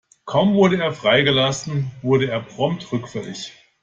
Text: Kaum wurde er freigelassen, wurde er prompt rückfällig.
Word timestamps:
Kaum 0.25 0.55
wurde 0.55 0.77
er 0.81 0.93
freigelassen, 0.93 1.91
wurde 2.01 2.27
er 2.31 2.39
prompt 2.39 2.91
rückfällig. 2.91 3.53